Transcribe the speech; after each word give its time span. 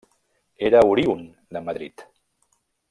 Era 0.69 0.81
oriünd 0.93 1.29
de 1.57 1.65
Madrid. 1.69 2.09